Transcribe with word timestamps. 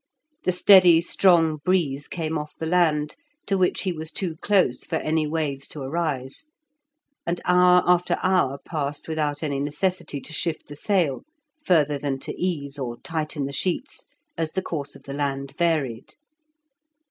The 0.45 0.51
steady, 0.51 0.99
strong 0.99 1.57
breeze 1.57 2.07
came 2.07 2.35
off 2.35 2.55
the 2.55 2.65
land, 2.65 3.15
to 3.45 3.55
which 3.55 3.83
he 3.83 3.91
was 3.93 4.11
too 4.11 4.35
close 4.37 4.83
for 4.83 4.95
any 4.95 5.27
waves 5.27 5.67
to 5.67 5.81
arise, 5.81 6.45
and 7.27 7.39
hour 7.45 7.83
after 7.85 8.17
hour 8.23 8.57
passed 8.57 9.07
without 9.07 9.43
any 9.43 9.59
necessity 9.59 10.19
to 10.19 10.33
shift 10.33 10.65
the 10.65 10.75
sail, 10.75 11.21
further 11.63 11.99
than 11.99 12.17
to 12.21 12.33
ease 12.35 12.79
or 12.79 12.97
tighten 13.01 13.45
the 13.45 13.51
sheets 13.53 14.05
as 14.39 14.53
the 14.53 14.63
course 14.63 14.95
of 14.95 15.03
the 15.03 15.13
land 15.13 15.53
varied. 15.59 16.15